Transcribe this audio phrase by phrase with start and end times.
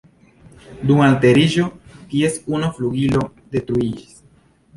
[0.91, 1.67] Dum alteriĝo,
[2.15, 3.23] ties unu flugilo
[3.55, 4.19] detruiĝis.